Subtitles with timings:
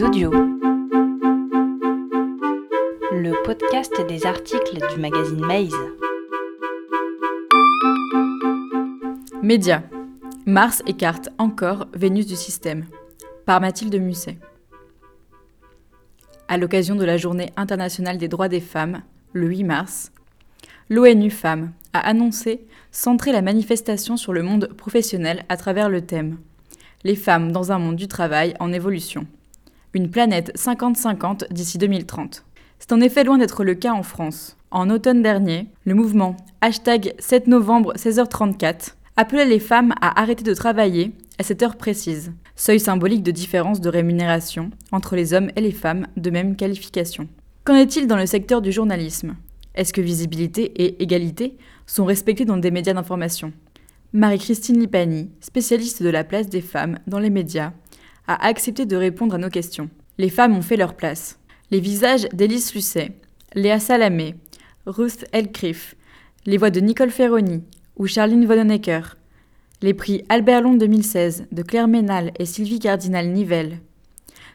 [0.00, 0.30] Audio.
[3.12, 5.76] Le podcast des articles du magazine Maze.
[9.42, 9.82] Média.
[10.46, 12.86] Mars écarte encore Vénus du système.
[13.44, 14.38] Par Mathilde Musset.
[16.48, 19.02] À l'occasion de la Journée internationale des droits des femmes,
[19.34, 20.10] le 8 mars,
[20.88, 26.38] l'ONU Femmes a annoncé centrer la manifestation sur le monde professionnel à travers le thème
[27.04, 29.26] Les femmes dans un monde du travail en évolution.
[29.94, 32.46] Une planète 50-50 d'ici 2030.
[32.78, 34.56] C'est en effet loin d'être le cas en France.
[34.70, 40.54] En automne dernier, le mouvement hashtag 7 novembre 16h34 appelait les femmes à arrêter de
[40.54, 45.60] travailler à cette heure précise, seuil symbolique de différence de rémunération entre les hommes et
[45.60, 47.28] les femmes de même qualification.
[47.64, 49.36] Qu'en est-il dans le secteur du journalisme?
[49.74, 53.52] Est-ce que visibilité et égalité sont respectées dans des médias d'information?
[54.14, 57.72] Marie-Christine Lipani, spécialiste de la place des femmes dans les médias,
[58.32, 59.90] a accepté de répondre à nos questions.
[60.18, 61.38] Les femmes ont fait leur place.
[61.70, 63.12] Les visages d'Élise Lucet,
[63.54, 64.34] Léa Salamé,
[64.86, 65.94] Ruth Elcriff,
[66.46, 67.62] les voix de Nicole Ferroni,
[67.96, 69.16] ou Charline Vonnenecker,
[69.82, 73.78] les prix Albert Long 2016 de Claire Ménal et Sylvie Cardinal-Nivelle,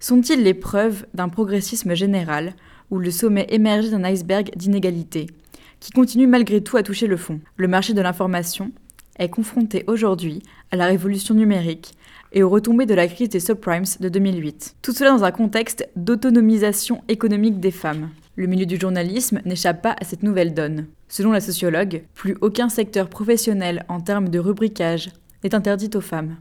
[0.00, 2.54] sont-ils les preuves d'un progressisme général
[2.90, 5.28] ou le sommet émergé d'un iceberg d'inégalité,
[5.80, 7.40] qui continue malgré tout à toucher le fond?
[7.56, 8.72] Le marché de l'information
[9.22, 11.94] est confronté aujourd'hui à la révolution numérique
[12.32, 14.76] et aux retombées de la crise des subprimes de 2008.
[14.82, 18.10] Tout cela dans un contexte d'autonomisation économique des femmes.
[18.36, 20.86] Le milieu du journalisme n'échappe pas à cette nouvelle donne.
[21.08, 25.10] Selon la sociologue, plus aucun secteur professionnel en termes de rubricage
[25.44, 26.36] n'est interdit aux femmes.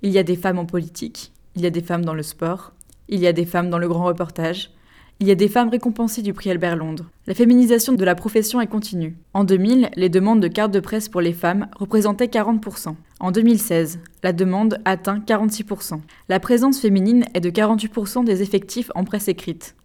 [0.00, 2.72] Il y a des femmes en politique, il y a des femmes dans le sport,
[3.08, 4.70] il y a des femmes dans le grand reportage,
[5.20, 7.04] il y a des femmes récompensées du prix Albert Londres.
[7.26, 9.16] La féminisation de la profession est continue.
[9.32, 12.94] En 2000, les demandes de cartes de presse pour les femmes représentaient 40%.
[13.20, 16.00] En 2016, la demande atteint 46%.
[16.28, 19.76] La présence féminine est de 48% des effectifs en presse écrite.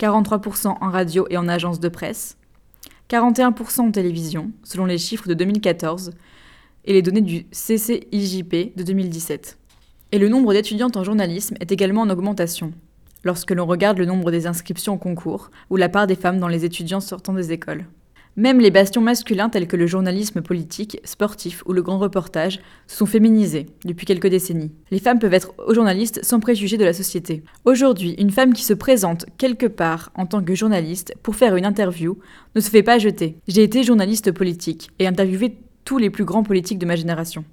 [0.00, 2.36] 43% en radio et en agence de presse,
[3.10, 6.12] 41% en télévision, selon les chiffres de 2014
[6.84, 9.58] et les données du CCIJP de 2017.
[10.12, 12.72] Et le nombre d'étudiantes en journalisme est également en augmentation,
[13.24, 16.48] lorsque l'on regarde le nombre des inscriptions au concours ou la part des femmes dans
[16.48, 17.84] les étudiants sortant des écoles.
[18.38, 23.04] Même les bastions masculins tels que le journalisme politique, sportif ou le grand reportage sont
[23.04, 24.70] féminisés depuis quelques décennies.
[24.92, 27.42] Les femmes peuvent être journalistes sans préjugés de la société.
[27.64, 31.66] Aujourd'hui, une femme qui se présente quelque part en tant que journaliste pour faire une
[31.66, 32.16] interview
[32.54, 33.38] ne se fait pas jeter.
[33.48, 37.44] J'ai été journaliste politique et interviewé tous les plus grands politiques de ma génération.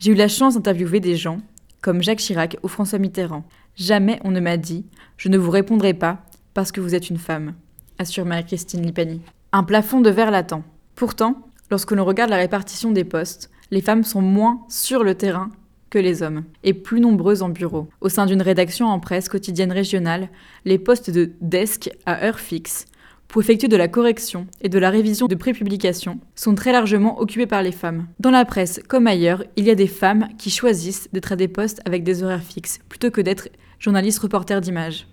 [0.00, 1.38] J'ai eu la chance d'interviewer des gens
[1.82, 3.44] comme Jacques Chirac ou François Mitterrand.
[3.76, 7.18] Jamais on ne m'a dit Je ne vous répondrai pas parce que vous êtes une
[7.18, 7.54] femme,
[7.98, 9.20] assure Marie-Christine Lipani
[9.52, 10.62] un plafond de verre latent.
[10.94, 15.50] Pourtant, lorsque l'on regarde la répartition des postes, les femmes sont moins sur le terrain
[15.88, 17.88] que les hommes, et plus nombreuses en bureau.
[18.00, 20.28] Au sein d'une rédaction en presse quotidienne régionale,
[20.64, 22.86] les postes de desk à heure fixe,
[23.28, 27.46] pour effectuer de la correction et de la révision de prépublication, sont très largement occupés
[27.46, 28.06] par les femmes.
[28.20, 31.48] Dans la presse comme ailleurs, il y a des femmes qui choisissent d'être à des
[31.48, 33.48] postes avec des horaires fixes, plutôt que d'être
[33.78, 35.06] journalistes reporters d'images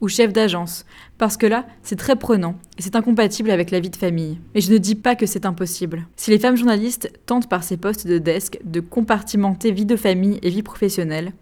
[0.00, 0.86] ou chef d'agence,
[1.18, 4.38] parce que là, c'est très prenant et c'est incompatible avec la vie de famille.
[4.54, 6.06] Mais je ne dis pas que c'est impossible.
[6.16, 10.38] Si les femmes journalistes tentent par ces postes de desk de compartimenter vie de famille
[10.42, 11.32] et vie professionnelle,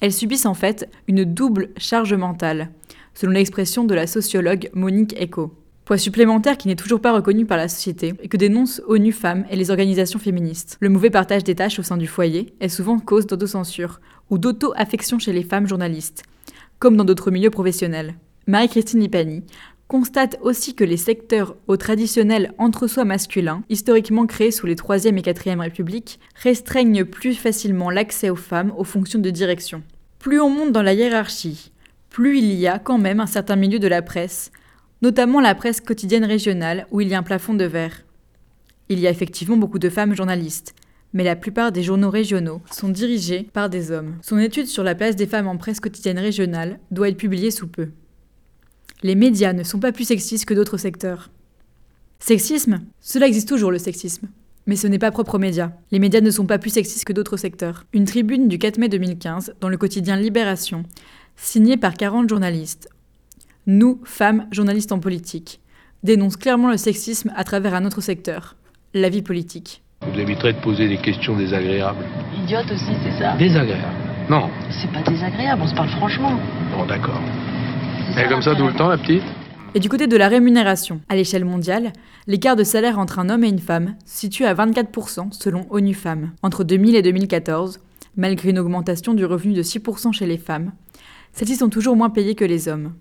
[0.00, 2.70] elles subissent en fait une double charge mentale,
[3.14, 5.54] selon l'expression de la sociologue Monique Echo.
[5.84, 9.44] Poids supplémentaire qui n'est toujours pas reconnu par la société et que dénoncent ONU Femmes
[9.50, 10.76] et les organisations féministes.
[10.78, 14.00] Le mauvais partage des tâches au sein du foyer est souvent cause d'autocensure
[14.30, 16.22] ou d'auto-affection chez les femmes journalistes,
[16.78, 18.14] comme dans d'autres milieux professionnels.
[18.46, 19.42] Marie-Christine Lipani
[19.88, 25.20] constate aussi que les secteurs au traditionnel entre-soi masculin, historiquement créés sous les 3e et
[25.20, 29.82] 4e Républiques, restreignent plus facilement l'accès aux femmes aux fonctions de direction.
[30.20, 31.72] Plus on monte dans la hiérarchie,
[32.08, 34.52] plus il y a quand même un certain milieu de la presse,
[35.02, 38.04] notamment la presse quotidienne régionale où il y a un plafond de verre.
[38.88, 40.74] Il y a effectivement beaucoup de femmes journalistes,
[41.12, 44.16] mais la plupart des journaux régionaux sont dirigés par des hommes.
[44.22, 47.68] Son étude sur la place des femmes en presse quotidienne régionale doit être publiée sous
[47.68, 47.88] peu.
[49.02, 51.30] Les médias ne sont pas plus sexistes que d'autres secteurs.
[52.20, 52.82] Sexisme?
[53.00, 54.28] Cela existe toujours le sexisme.
[54.66, 55.72] Mais ce n'est pas propre aux médias.
[55.90, 57.84] Les médias ne sont pas plus sexistes que d'autres secteurs.
[57.92, 60.84] Une tribune du 4 mai 2015 dans le quotidien Libération,
[61.34, 62.88] signée par 40 journalistes,
[63.66, 65.60] Nous, femmes, journalistes en politique,
[66.02, 68.56] dénonce clairement le sexisme à travers un autre secteur,
[68.92, 69.82] la vie politique.
[70.02, 72.04] Vous éviterez de poser des questions désagréables.
[72.42, 74.50] Idiote aussi, c'est ça Désagréables Non.
[74.68, 76.40] C'est pas désagréable, on se parle franchement.
[76.76, 77.20] Bon, d'accord.
[78.16, 79.22] Elle est comme ça tout le temps, la petite?
[79.76, 81.92] Et du côté de la rémunération, à l'échelle mondiale,
[82.26, 85.94] l'écart de salaire entre un homme et une femme se situe à 24% selon ONU
[85.94, 86.32] Femmes.
[86.42, 87.78] Entre 2000 et 2014,
[88.16, 90.72] malgré une augmentation du revenu de 6% chez les femmes,
[91.32, 92.92] celles-ci sont toujours moins payées que les hommes.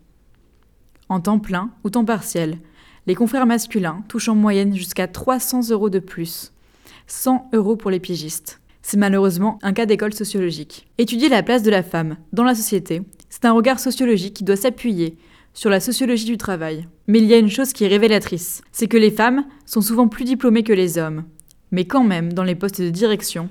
[1.11, 2.57] En temps plein ou temps partiel,
[3.05, 6.53] les confrères masculins touchent en moyenne jusqu'à 300 euros de plus,
[7.07, 8.61] 100 euros pour les pigistes.
[8.81, 10.87] C'est malheureusement un cas d'école sociologique.
[10.97, 14.55] Étudier la place de la femme dans la société, c'est un regard sociologique qui doit
[14.55, 15.17] s'appuyer
[15.53, 16.87] sur la sociologie du travail.
[17.07, 20.07] Mais il y a une chose qui est révélatrice, c'est que les femmes sont souvent
[20.07, 21.25] plus diplômées que les hommes.
[21.71, 23.49] Mais quand même, dans les postes de direction,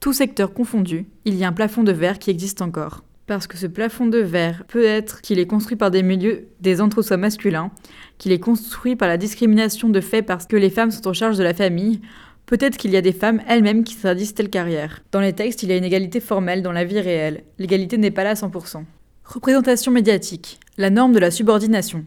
[0.00, 3.04] tout secteur confondu, il y a un plafond de verre qui existe encore.
[3.26, 6.80] Parce que ce plafond de verre peut être qu'il est construit par des milieux des
[6.80, 7.70] entre-soi masculins,
[8.18, 11.38] qu'il est construit par la discrimination de fait parce que les femmes sont en charge
[11.38, 12.00] de la famille,
[12.46, 15.00] Peut-être qu'il y a des femmes elles-mêmes qui tradisent telle carrière.
[15.12, 17.44] Dans les textes, il y a une égalité formelle dans la vie réelle.
[17.58, 18.84] L'égalité n'est pas là à 100%.
[19.24, 20.58] Représentation médiatique.
[20.76, 22.04] La norme de la subordination.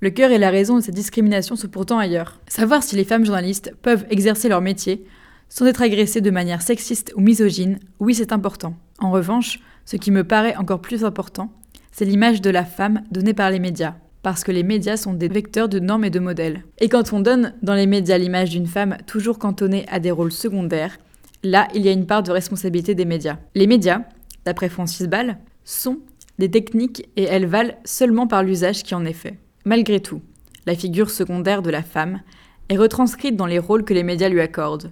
[0.00, 2.38] Le cœur et la raison de cette discrimination sont pourtant ailleurs.
[2.48, 5.04] Savoir si les femmes journalistes peuvent exercer leur métier
[5.48, 8.76] sans être agressées de manière sexiste ou misogyne, oui c'est important.
[8.98, 11.50] En revanche, ce qui me paraît encore plus important,
[11.92, 15.28] c'est l'image de la femme donnée par les médias parce que les médias sont des
[15.28, 16.62] vecteurs de normes et de modèles.
[16.76, 20.30] Et quand on donne dans les médias l'image d'une femme toujours cantonnée à des rôles
[20.30, 20.98] secondaires,
[21.42, 23.38] là, il y a une part de responsabilité des médias.
[23.54, 24.02] Les médias,
[24.44, 26.00] d'après Francis Ball, sont
[26.38, 29.38] des techniques et elles valent seulement par l'usage qui en est fait.
[29.64, 30.20] Malgré tout,
[30.66, 32.20] la figure secondaire de la femme
[32.68, 34.90] est retranscrite dans les rôles que les médias lui accordent.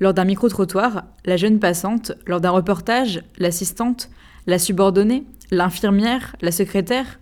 [0.00, 4.10] Lors d'un micro-trottoir, la jeune passante, lors d'un reportage, l'assistante,
[4.46, 7.18] la subordonnée, l'infirmière, la secrétaire,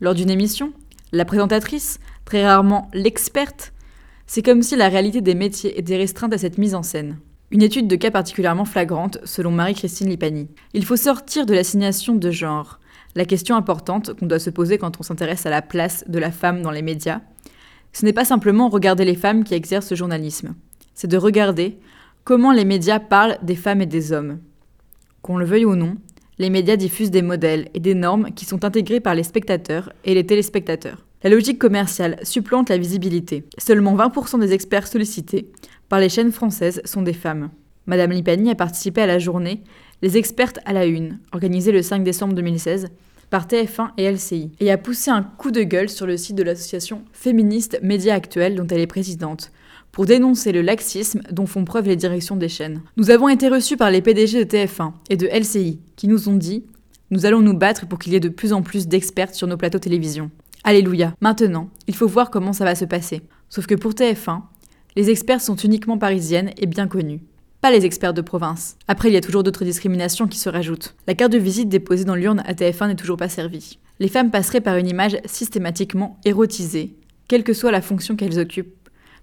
[0.00, 0.72] lors d'une émission,
[1.12, 3.72] la présentatrice, très rarement l'experte,
[4.26, 7.18] c'est comme si la réalité des métiers était restreinte à cette mise en scène.
[7.50, 10.48] Une étude de cas particulièrement flagrante, selon Marie-Christine Lipani.
[10.74, 12.80] Il faut sortir de l'assignation de genre.
[13.14, 16.32] La question importante qu'on doit se poser quand on s'intéresse à la place de la
[16.32, 17.20] femme dans les médias,
[17.92, 20.54] ce n'est pas simplement regarder les femmes qui exercent le journalisme,
[20.94, 21.78] c'est de regarder
[22.26, 24.40] comment les médias parlent des femmes et des hommes.
[25.22, 25.94] Qu'on le veuille ou non,
[26.38, 30.12] les médias diffusent des modèles et des normes qui sont intégrés par les spectateurs et
[30.12, 31.06] les téléspectateurs.
[31.22, 33.44] La logique commerciale supplante la visibilité.
[33.58, 35.52] Seulement 20% des experts sollicités
[35.88, 37.50] par les chaînes françaises sont des femmes.
[37.86, 39.62] Madame Lipani a participé à la journée
[40.02, 42.88] Les expertes à la une, organisée le 5 décembre 2016
[43.30, 46.42] par TF1 et LCI, et a poussé un coup de gueule sur le site de
[46.42, 49.52] l'association féministe Média Actuel dont elle est présidente,
[49.96, 52.82] pour dénoncer le laxisme dont font preuve les directions des chaînes.
[52.98, 56.36] Nous avons été reçus par les PDG de TF1 et de LCI, qui nous ont
[56.36, 56.66] dit
[57.10, 59.56] Nous allons nous battre pour qu'il y ait de plus en plus d'experts sur nos
[59.56, 60.30] plateaux télévision.
[60.64, 61.14] Alléluia.
[61.22, 63.22] Maintenant, il faut voir comment ça va se passer.
[63.48, 64.42] Sauf que pour TF1,
[64.96, 67.22] les experts sont uniquement parisiennes et bien connues.
[67.62, 68.76] Pas les experts de province.
[68.88, 70.94] Après, il y a toujours d'autres discriminations qui se rajoutent.
[71.06, 73.78] La carte de visite déposée dans l'urne à TF1 n'est toujours pas servie.
[73.98, 76.96] Les femmes passeraient par une image systématiquement érotisée,
[77.28, 78.75] quelle que soit la fonction qu'elles occupent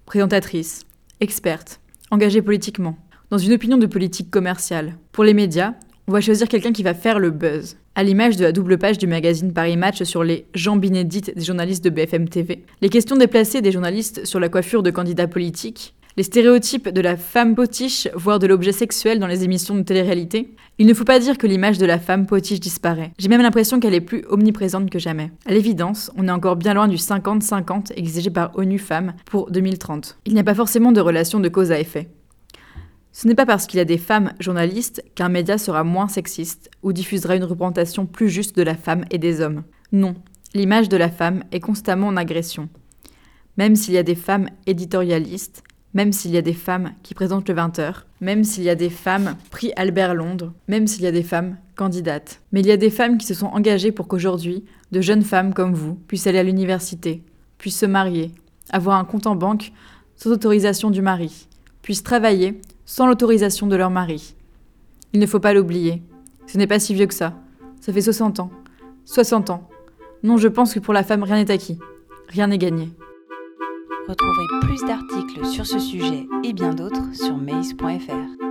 [0.06, 0.84] présentatrice,
[1.20, 1.80] experte,
[2.10, 2.96] engagée politiquement,
[3.30, 4.94] dans une opinion de politique commerciale.
[5.12, 5.74] Pour les médias,
[6.06, 7.76] on va choisir quelqu'un qui va faire le buzz.
[7.94, 11.44] À l'image de la double page du magazine Paris Match sur les jambes inédites des
[11.44, 15.94] journalistes de BFM TV, les questions déplacées des journalistes sur la coiffure de candidats politiques,
[16.16, 20.54] les stéréotypes de la femme potiche, voire de l'objet sexuel dans les émissions de télé-réalité,
[20.78, 23.12] il ne faut pas dire que l'image de la femme potiche disparaît.
[23.18, 25.32] J'ai même l'impression qu'elle est plus omniprésente que jamais.
[25.44, 30.18] À l'évidence, on est encore bien loin du 50-50 exigé par ONU Femmes pour 2030.
[30.26, 32.08] Il n'y a pas forcément de relation de cause à effet.
[33.10, 36.70] Ce n'est pas parce qu'il y a des femmes journalistes qu'un média sera moins sexiste
[36.82, 39.62] ou diffusera une représentation plus juste de la femme et des hommes.
[39.92, 40.14] Non,
[40.54, 42.68] l'image de la femme est constamment en agression.
[43.56, 45.62] Même s'il y a des femmes éditorialistes,
[45.94, 48.90] même s'il y a des femmes qui présentent le 20h, même s'il y a des
[48.90, 52.40] femmes prix Albert Londres, même s'il y a des femmes candidates.
[52.52, 55.54] Mais il y a des femmes qui se sont engagées pour qu'aujourd'hui, de jeunes femmes
[55.54, 57.22] comme vous puissent aller à l'université,
[57.58, 58.32] puissent se marier,
[58.70, 59.72] avoir un compte en banque
[60.16, 61.48] sans autorisation du mari,
[61.82, 64.34] puissent travailler sans l'autorisation de leur mari.
[65.12, 66.02] Il ne faut pas l'oublier.
[66.46, 67.34] Ce n'est pas si vieux que ça.
[67.80, 68.50] Ça fait 60 ans.
[69.04, 69.68] 60 ans.
[70.22, 71.78] Non, je pense que pour la femme, rien n'est acquis.
[72.28, 72.90] Rien n'est gagné.
[74.06, 78.43] Retrouvez plus d'articles sur ce sujet et bien d'autres sur maze.fr.